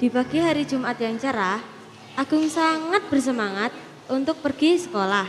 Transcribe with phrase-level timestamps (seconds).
[0.00, 1.60] Di pagi hari Jumat yang cerah,
[2.16, 3.68] Agung sangat bersemangat
[4.08, 5.28] untuk pergi sekolah.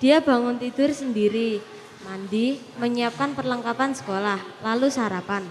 [0.00, 1.60] Dia bangun tidur sendiri,
[2.08, 5.44] mandi, menyiapkan perlengkapan sekolah, lalu sarapan.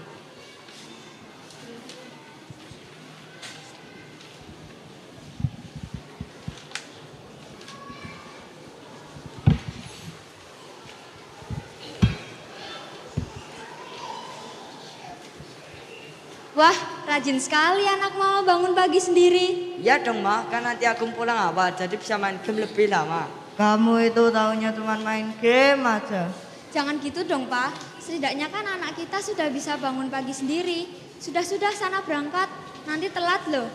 [16.58, 16.76] Wah,
[17.20, 19.76] rajin sekali anak mama bangun pagi sendiri.
[19.84, 23.28] Ya dong ma, kan nanti aku pulang awal jadi bisa main game lebih lama.
[23.60, 26.32] Kamu itu tahunya cuma main game aja.
[26.72, 27.76] Jangan gitu dong, Pak.
[28.00, 30.88] Setidaknya kan anak kita sudah bisa bangun pagi sendiri.
[31.20, 32.48] Sudah-sudah sana berangkat,
[32.88, 33.68] nanti telat loh.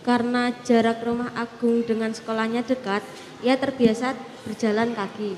[0.00, 3.04] Karena jarak rumah Agung dengan sekolahnya dekat,
[3.44, 4.16] ia terbiasa
[4.48, 5.36] berjalan kaki.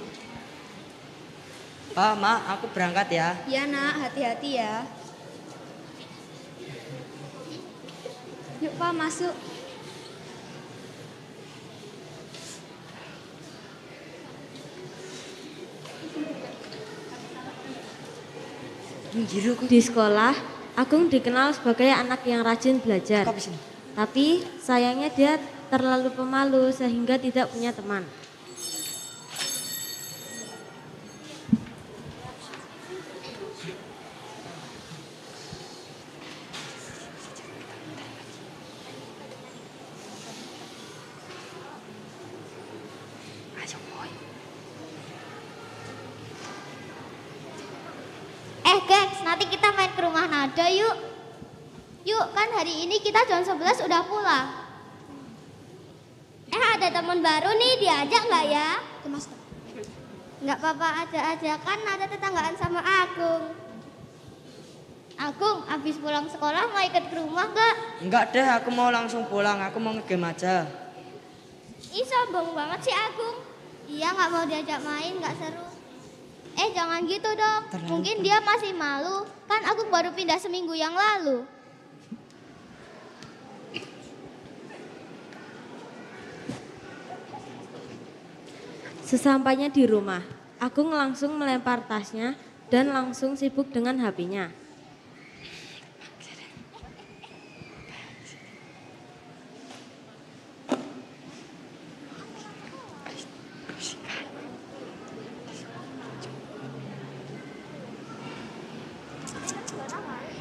[1.99, 3.43] Pa, ma, aku berangkat ya.
[3.51, 4.87] Ya nak, hati-hati ya.
[8.65, 9.35] Yuk Pak, masuk.
[19.69, 20.33] Di sekolah,
[20.81, 23.29] Agung dikenal sebagai anak yang rajin belajar.
[23.93, 25.37] Tapi sayangnya dia
[25.69, 28.09] terlalu pemalu sehingga tidak punya teman.
[53.65, 54.47] 15 udah pulang.
[56.53, 58.71] Eh ada teman baru nih diajak nggak ya?
[60.45, 63.57] Nggak apa-apa aja aja kan ada tetanggaan sama Agung.
[65.17, 67.75] Agung, habis pulang sekolah mau ikut ke rumah nggak?
[68.05, 69.57] Nggak deh, aku mau langsung pulang.
[69.65, 70.69] Aku mau ngegame aja.
[71.89, 73.49] Ih sombong banget sih Agung.
[73.89, 75.65] Iya nggak mau diajak main, nggak seru.
[76.61, 79.25] Eh jangan gitu dong, Terlalu mungkin dia masih malu.
[79.49, 81.49] Kan aku baru pindah seminggu yang lalu.
[89.05, 90.25] Sesampainya di rumah,
[90.57, 92.41] Agung langsung melempar tasnya
[92.73, 94.49] dan langsung sibuk dengan HP-nya.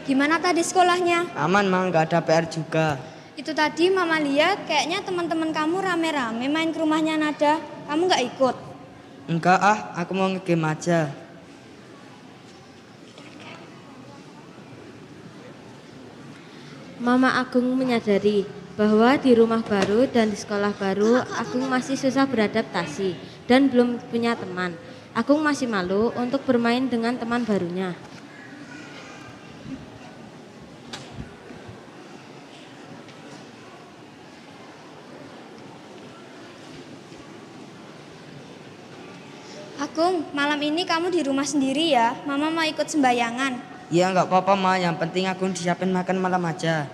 [0.08, 1.36] Gimana tadi sekolahnya?
[1.36, 2.96] Aman ma, nggak ada PR juga.
[3.36, 7.73] Itu tadi mama lihat kayaknya teman-teman kamu rame-rame main ke rumahnya Nada.
[7.94, 8.56] Kamu nggak ikut?
[9.30, 11.14] Enggak ah, aku mau ngegame aja.
[16.98, 23.14] Mama Agung menyadari bahwa di rumah baru dan di sekolah baru Agung masih susah beradaptasi
[23.46, 24.74] dan belum punya teman.
[25.14, 27.94] Agung masih malu untuk bermain dengan teman barunya.
[39.94, 42.18] Agung, malam ini kamu di rumah sendiri ya.
[42.26, 43.62] Mama mau ikut sembayangan.
[43.94, 46.90] Ya nggak apa-apa ma, yang penting aku disiapin makan malam aja.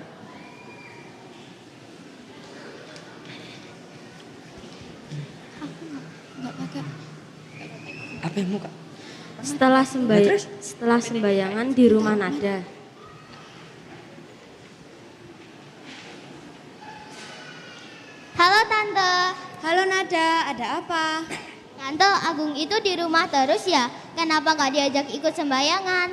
[8.19, 8.67] Apa yang muka?
[9.39, 10.43] Setelah sembay terus?
[10.59, 12.59] setelah sembayangan di rumah Nada,
[18.35, 19.15] Halo Tante.
[19.63, 21.23] Halo Nada, ada apa?
[21.79, 23.87] Tante, Agung itu di rumah terus ya?
[24.11, 26.11] Kenapa nggak diajak ikut sembayangan?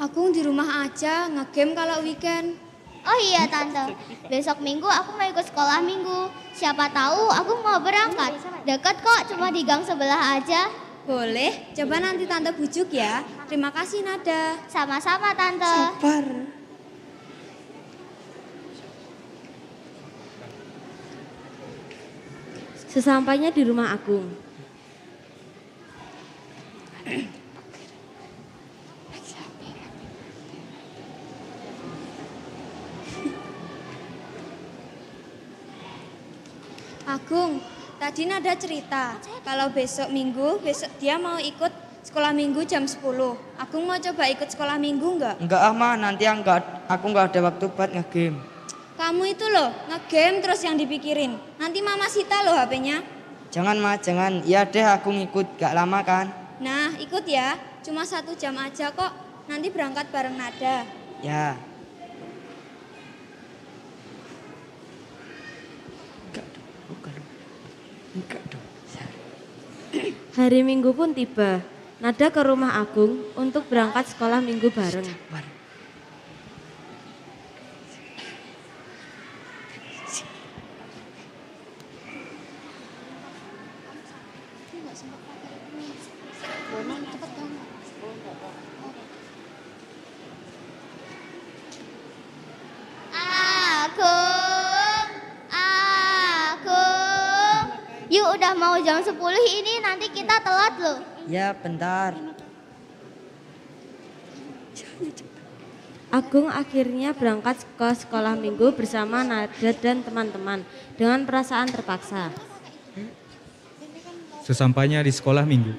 [0.00, 2.56] Agung di rumah aja, ngegame kalau weekend.
[3.04, 3.92] Oh iya Tante,
[4.32, 6.32] besok minggu aku mau ikut sekolah minggu.
[6.56, 8.40] Siapa tahu aku mau berangkat.
[8.64, 10.72] Deket kok, cuma di gang sebelah aja.
[11.04, 13.20] Boleh, coba nanti Tante bujuk ya.
[13.44, 14.56] Terima kasih Nada.
[14.64, 15.68] Sama-sama Tante.
[15.68, 16.54] Sabar.
[22.94, 24.30] sesampainya di rumah Agung,
[37.14, 37.62] Agung,
[38.02, 39.14] tadi Nada cerita
[39.46, 41.70] kalau besok minggu, besok dia mau ikut
[42.02, 42.98] sekolah minggu jam 10.
[43.54, 45.38] Agung mau coba ikut sekolah minggu nggak?
[45.38, 48.42] Enggak ah ma, nanti enggak, aku nggak ada waktu buat ngegame.
[48.98, 51.38] Kamu itu loh, ngegame terus yang dipikirin.
[51.54, 52.98] Nanti mama sita loh HP-nya.
[53.54, 54.42] Jangan ma, jangan.
[54.42, 56.26] Iya deh aku ngikut, gak lama kan?
[56.58, 57.54] Nah, ikut ya.
[57.86, 59.14] Cuma satu jam aja kok.
[59.46, 60.82] Nanti berangkat bareng Nada.
[61.22, 61.54] Ya.
[70.34, 71.62] Hari Minggu pun tiba.
[72.02, 75.06] Nada ke rumah Agung untuk berangkat sekolah minggu bareng.
[93.14, 95.10] Agung,
[95.54, 96.74] Agung.
[98.14, 99.10] Yuk udah mau jam 10
[99.58, 100.98] ini nanti kita telat loh.
[101.26, 102.14] Ya, bentar.
[106.14, 110.62] Agung akhirnya berangkat ke sekolah minggu bersama Nada dan teman-teman
[110.94, 112.30] dengan perasaan terpaksa.
[114.46, 115.74] Sesampainya di sekolah minggu,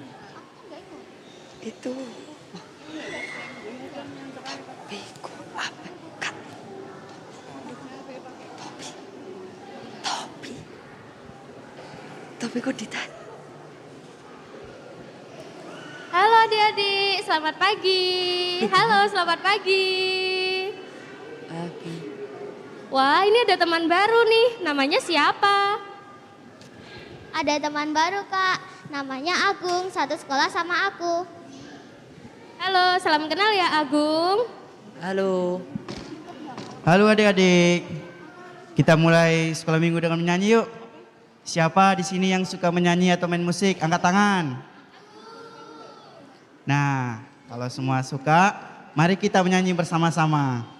[1.63, 1.93] Itu.
[4.89, 5.89] Bego apa?
[6.17, 6.35] Kak.
[10.01, 10.53] Topi.
[12.41, 12.44] Topi.
[12.55, 13.19] Topi kok ditanya?
[16.07, 18.07] Halo adik-adik, selamat pagi.
[18.71, 19.91] Halo, selamat pagi.
[21.51, 21.95] Abi.
[22.95, 24.47] Wah, ini ada teman baru nih.
[24.63, 25.83] Namanya siapa?
[27.35, 31.27] Ada teman baru kak, namanya Agung, satu sekolah sama aku.
[32.63, 34.47] Halo, salam kenal ya Agung.
[35.03, 35.59] Halo.
[36.87, 37.83] Halo adik-adik.
[38.79, 40.84] Kita mulai sekolah minggu dengan menyanyi yuk.
[41.45, 43.77] Siapa di sini yang suka menyanyi atau main musik?
[43.77, 44.45] Angkat tangan.
[46.65, 48.57] Nah, kalau semua suka,
[48.97, 50.74] mari kita menyanyi bersama-sama.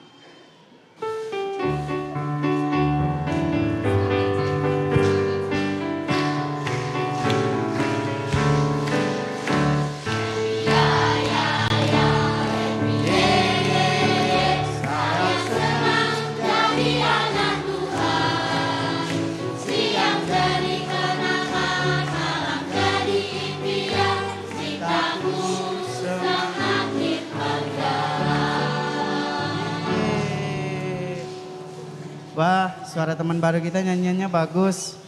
[32.35, 34.99] Wah, suara teman baru kita nyanyiannya bagus.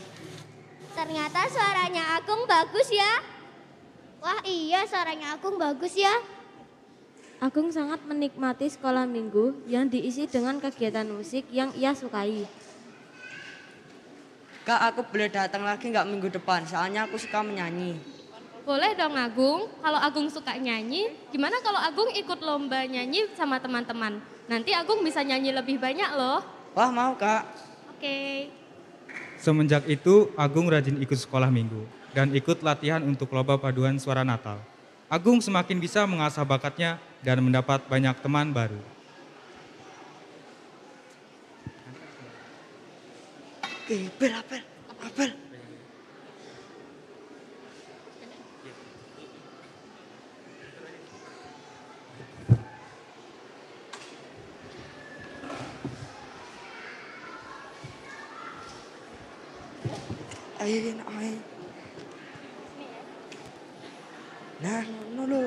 [0.96, 3.20] Ternyata suaranya Agung bagus ya.
[4.24, 6.24] Wah iya suaranya Agung bagus ya.
[7.44, 12.48] Agung sangat menikmati sekolah minggu yang diisi dengan kegiatan musik yang ia sukai.
[14.64, 16.64] Kak, aku boleh datang lagi nggak minggu depan?
[16.64, 18.00] Soalnya aku suka menyanyi.
[18.64, 19.68] Boleh dong Agung.
[19.84, 24.16] Kalau Agung suka nyanyi, gimana kalau Agung ikut lomba nyanyi sama teman-teman?
[24.48, 26.56] Nanti Agung bisa nyanyi lebih banyak loh.
[26.78, 27.42] Wah, mau Kak.
[27.98, 28.54] Oke.
[29.42, 34.62] semenjak itu Agung rajin ikut sekolah minggu dan ikut latihan untuk lomba paduan suara Natal.
[35.10, 38.78] Agung semakin bisa mengasah bakatnya dan mendapat banyak teman baru.
[43.82, 44.62] Oke, apel, apel,
[45.02, 45.47] apel.
[60.60, 61.32] ai ai
[64.60, 65.42] nang nó lô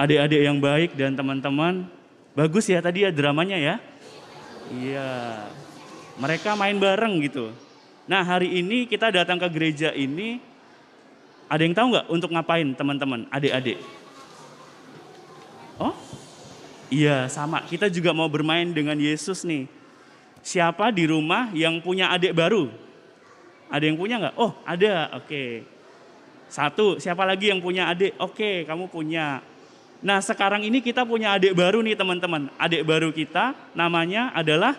[0.00, 1.84] adik-adik yang baik dan teman-teman.
[2.32, 3.76] Bagus ya tadi ya dramanya ya.
[4.72, 5.10] Iya.
[6.16, 7.52] Mereka main bareng gitu.
[8.08, 10.40] Nah hari ini kita datang ke gereja ini.
[11.50, 13.82] Ada yang tahu nggak untuk ngapain teman-teman, adik-adik?
[15.82, 15.90] Oh?
[16.86, 19.66] Iya sama, kita juga mau bermain dengan Yesus nih.
[20.46, 22.70] Siapa di rumah yang punya adik baru?
[23.66, 24.34] Ada yang punya nggak?
[24.38, 25.66] Oh ada, oke.
[26.50, 28.14] Satu, siapa lagi yang punya adik?
[28.18, 29.42] Oke, kamu punya.
[30.00, 32.48] Nah sekarang ini kita punya adik baru nih teman-teman.
[32.56, 34.76] Adik baru kita namanya adalah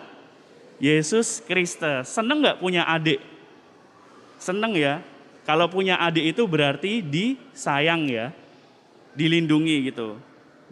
[0.82, 2.10] Yesus Kristus.
[2.10, 3.22] Seneng nggak punya adik?
[4.42, 4.98] Seneng ya.
[5.46, 8.34] Kalau punya adik itu berarti disayang ya.
[9.14, 10.18] Dilindungi gitu.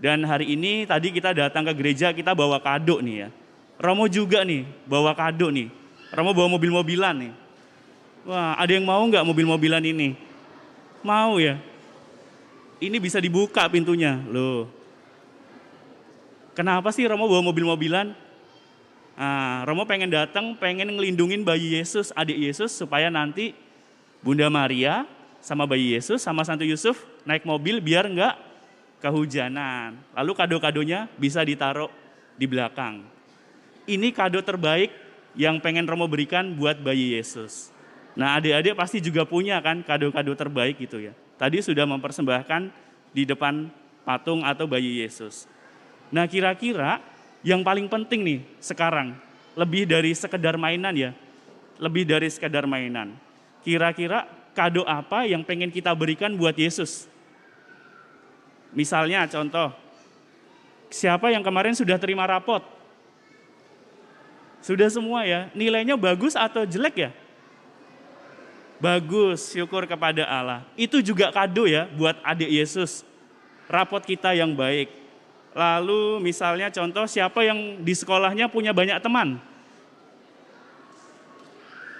[0.02, 3.28] Dan hari ini tadi kita datang ke gereja kita bawa kado nih ya.
[3.78, 5.70] Romo juga nih bawa kado nih.
[6.10, 7.32] Romo bawa mobil-mobilan nih.
[8.26, 10.18] Wah ada yang mau nggak mobil-mobilan ini?
[11.06, 11.56] Mau ya?
[12.80, 14.66] Ini bisa dibuka pintunya, loh.
[16.56, 18.16] Kenapa sih Romo bawa mobil-mobilan?
[19.20, 23.52] Nah, Romo pengen datang, pengen ngelindungin bayi Yesus, adik Yesus, supaya nanti
[24.24, 25.04] Bunda Maria
[25.40, 28.34] sama bayi Yesus sama Santo Yusuf naik mobil biar nggak
[29.00, 29.96] kehujanan.
[30.12, 31.88] Lalu kado-kadonya bisa ditaruh
[32.36, 33.04] di belakang.
[33.88, 34.92] Ini kado terbaik
[35.34, 37.72] yang pengen Romo berikan buat bayi Yesus.
[38.12, 41.16] Nah adik-adik pasti juga punya kan kado-kado terbaik gitu ya.
[41.40, 42.68] Tadi sudah mempersembahkan
[43.16, 43.72] di depan
[44.04, 45.48] patung atau bayi Yesus.
[46.12, 47.00] Nah kira-kira
[47.40, 49.16] yang paling penting nih sekarang,
[49.56, 51.10] lebih dari sekedar mainan ya,
[51.80, 53.16] lebih dari sekedar mainan.
[53.64, 57.08] Kira-kira kado apa yang pengen kita berikan buat Yesus?
[58.76, 59.72] Misalnya contoh,
[60.92, 62.60] siapa yang kemarin sudah terima rapot?
[64.60, 67.10] Sudah semua ya, nilainya bagus atau jelek ya?
[68.80, 70.64] Bagus, syukur kepada Allah.
[70.72, 73.04] Itu juga kado ya buat adik Yesus.
[73.68, 74.88] Rapot kita yang baik.
[75.52, 79.36] Lalu misalnya contoh siapa yang di sekolahnya punya banyak teman?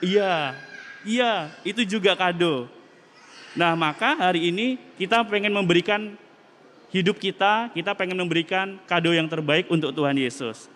[0.01, 0.57] Iya,
[1.05, 2.65] iya itu juga kado.
[3.53, 6.17] Nah maka hari ini kita pengen memberikan
[6.89, 10.73] hidup kita, kita pengen memberikan kado yang terbaik untuk Tuhan Yesus.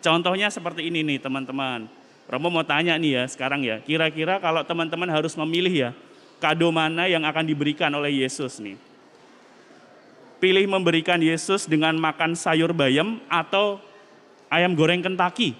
[0.00, 5.10] Contohnya seperti ini nih teman-teman Romo mau tanya nih ya sekarang ya, kira-kira kalau teman-teman
[5.10, 5.90] harus memilih ya,
[6.42, 8.78] kado mana yang akan diberikan oleh Yesus nih?
[10.42, 13.78] Pilih memberikan Yesus dengan makan sayur bayam atau
[14.50, 15.54] ayam goreng Kentucky?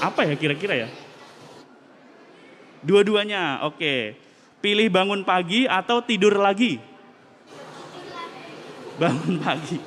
[0.00, 0.88] Apa ya kira-kira ya?
[2.82, 4.16] Dua-duanya, oke.
[4.62, 6.78] Pilih bangun pagi atau tidur lagi?
[8.96, 9.78] Bangun pagi.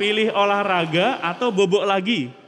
[0.00, 2.41] Pilih olahraga atau bobok lagi?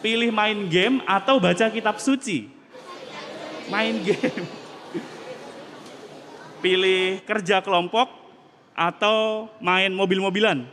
[0.00, 2.48] Pilih main game atau baca kitab suci?
[3.68, 4.46] Main game.
[6.64, 8.08] Pilih kerja kelompok
[8.72, 10.64] atau main mobil-mobilan?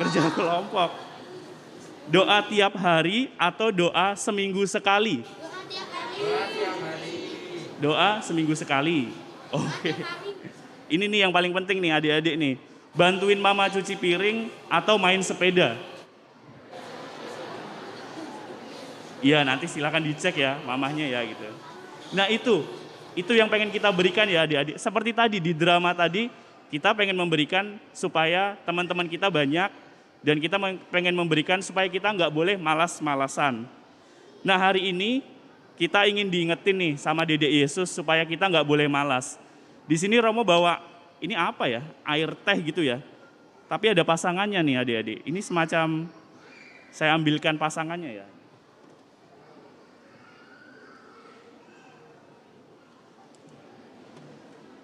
[0.00, 0.90] Kerja kelompok.
[2.10, 5.22] Doa tiap hari atau doa seminggu sekali?
[7.78, 9.14] Doa seminggu sekali.
[9.54, 9.94] Oke.
[10.90, 12.69] Ini nih yang paling penting nih adik-adik nih
[13.00, 15.80] bantuin mama cuci piring, atau main sepeda?
[19.24, 21.48] Iya nanti silakan dicek ya mamahnya ya gitu.
[22.12, 22.64] Nah itu,
[23.16, 24.76] itu yang pengen kita berikan ya adik-adik.
[24.76, 26.28] Seperti tadi di drama tadi,
[26.68, 29.72] kita pengen memberikan supaya teman-teman kita banyak
[30.20, 30.60] dan kita
[30.92, 33.64] pengen memberikan supaya kita nggak boleh malas-malasan.
[34.44, 35.24] Nah hari ini
[35.80, 39.40] kita ingin diingetin nih sama Dede Yesus supaya kita nggak boleh malas.
[39.88, 40.89] Di sini Romo bawa
[41.20, 43.00] ini apa ya, air teh gitu ya.
[43.70, 45.18] Tapi ada pasangannya nih adik-adik.
[45.28, 46.10] Ini semacam
[46.90, 48.26] saya ambilkan pasangannya ya.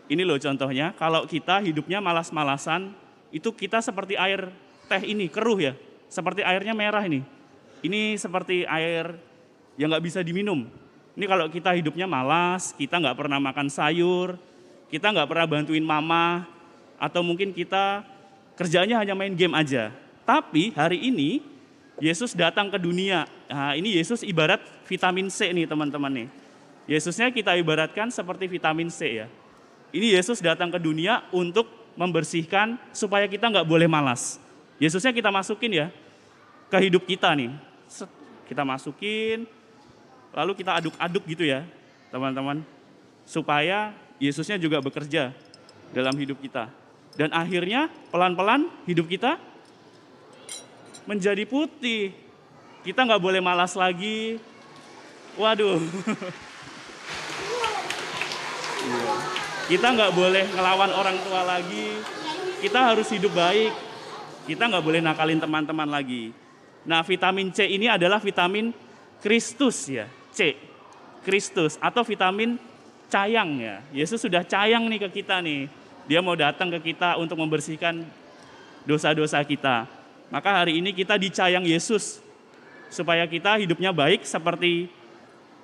[0.06, 2.94] Ini loh contohnya, kalau kita hidupnya malas-malasan,
[3.34, 4.54] itu kita seperti air
[4.86, 5.74] teh ini, keruh ya.
[6.06, 7.26] Seperti airnya merah ini.
[7.82, 9.18] Ini seperti air
[9.74, 10.70] yang nggak bisa diminum.
[11.18, 14.38] Ini kalau kita hidupnya malas, kita nggak pernah makan sayur,
[14.92, 16.46] kita nggak pernah bantuin mama,
[16.96, 18.04] atau mungkin kita
[18.56, 19.92] kerjanya hanya main game aja.
[20.24, 21.44] Tapi hari ini
[22.00, 23.28] Yesus datang ke dunia.
[23.48, 26.28] Nah, ini Yesus ibarat vitamin C nih teman-teman nih.
[26.86, 29.26] Yesusnya kita ibaratkan seperti vitamin C ya.
[29.94, 31.66] Ini Yesus datang ke dunia untuk
[31.96, 34.36] membersihkan supaya kita nggak boleh malas.
[34.76, 35.86] Yesusnya kita masukin ya
[36.68, 37.52] ke hidup kita nih.
[38.46, 39.48] Kita masukin,
[40.30, 41.64] lalu kita aduk-aduk gitu ya
[42.12, 42.60] teman-teman.
[43.26, 45.32] Supaya Yesusnya juga bekerja
[45.92, 46.72] dalam hidup kita.
[47.16, 49.40] Dan akhirnya pelan-pelan hidup kita
[51.08, 52.12] menjadi putih.
[52.84, 54.36] Kita nggak boleh malas lagi.
[55.36, 55.80] Waduh.
[59.66, 61.98] Kita nggak boleh ngelawan orang tua lagi.
[62.62, 63.74] Kita harus hidup baik.
[64.46, 66.30] Kita nggak boleh nakalin teman-teman lagi.
[66.86, 68.70] Nah vitamin C ini adalah vitamin
[69.18, 70.06] Kristus ya.
[70.30, 70.54] C.
[71.26, 72.54] Kristus atau vitamin
[73.10, 73.76] cayang ya.
[73.94, 75.70] Yesus sudah cayang nih ke kita nih.
[76.06, 78.06] Dia mau datang ke kita untuk membersihkan
[78.86, 79.90] dosa-dosa kita.
[80.30, 82.22] Maka hari ini kita dicayang Yesus.
[82.86, 84.86] supaya kita hidupnya baik seperti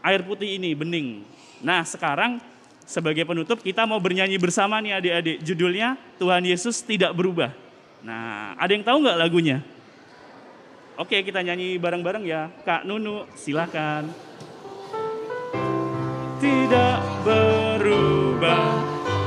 [0.02, 1.22] air putih ini, bening.
[1.62, 2.42] Nah, sekarang
[2.82, 5.36] sebagai penutup kita mau bernyanyi bersama nih adik-adik.
[5.46, 7.54] Judulnya Tuhan Yesus Tidak Berubah.
[8.02, 9.62] Nah, ada yang tahu nggak lagunya?
[10.98, 12.50] Oke, kita nyanyi bareng-bareng ya.
[12.66, 14.10] Kak Nunu, silakan.
[16.42, 18.74] Tidak berubah,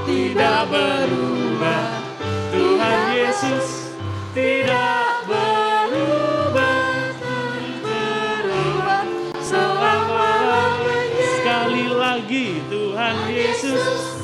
[0.03, 1.87] tidak berubah.
[2.51, 3.95] Tuhan Yesus
[4.35, 6.91] tidak berubah,
[7.79, 9.07] berubah
[9.39, 11.27] selama-lamanya.
[11.39, 14.14] Sekali lagi Tuhan Yesus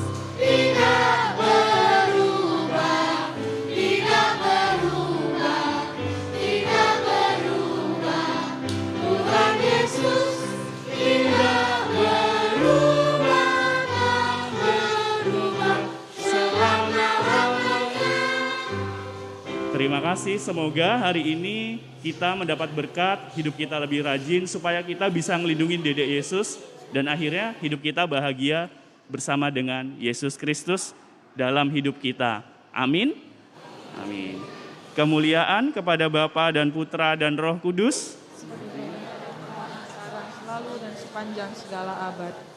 [20.12, 25.80] kasih, semoga hari ini kita mendapat berkat, hidup kita lebih rajin supaya kita bisa ngelindungin
[25.80, 26.60] Dedek Yesus
[26.92, 28.68] dan akhirnya hidup kita bahagia
[29.08, 30.92] bersama dengan Yesus Kristus
[31.32, 32.44] dalam hidup kita.
[32.76, 33.16] Amin.
[34.04, 34.36] Amin.
[35.00, 38.20] Kemuliaan kepada Bapa dan Putra dan Roh Kudus.
[40.44, 42.51] selalu dan sepanjang segala abad.